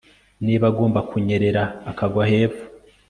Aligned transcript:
Niba 0.45 0.65
agomba 0.71 0.99
kunyerera 1.09 1.63
akagwa 1.89 2.23
hepfo 2.31 2.63